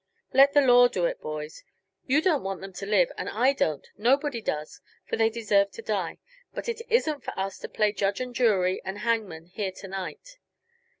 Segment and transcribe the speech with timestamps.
[0.33, 1.63] "Let the law do it, boys.
[2.07, 5.83] You don't want them to live, and I don't; nobody does, for they deserve to
[5.83, 6.17] die.
[6.55, 10.39] But it isn't for us to play judge and jury and hangman here to night.